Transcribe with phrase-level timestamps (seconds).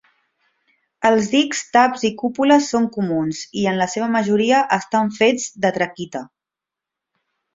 [1.09, 5.73] Els dics, taps i cúpules són comuns i, en la seva majoria, estan fets de
[5.79, 6.23] traquita.